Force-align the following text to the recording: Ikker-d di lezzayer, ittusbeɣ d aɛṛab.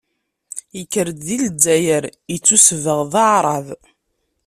Ikker-d 0.81 1.19
di 1.27 1.35
lezzayer, 1.45 2.03
ittusbeɣ 2.35 2.99
d 3.11 3.13
aɛṛab. 3.25 3.67